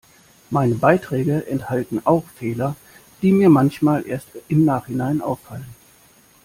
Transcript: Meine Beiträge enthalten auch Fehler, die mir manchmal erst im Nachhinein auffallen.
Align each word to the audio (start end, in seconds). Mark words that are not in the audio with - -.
Meine 0.49 0.73
Beiträge 0.73 1.45
enthalten 1.45 2.01
auch 2.05 2.23
Fehler, 2.35 2.75
die 3.21 3.31
mir 3.31 3.49
manchmal 3.51 4.03
erst 4.07 4.29
im 4.47 4.65
Nachhinein 4.65 5.21
auffallen. 5.21 5.75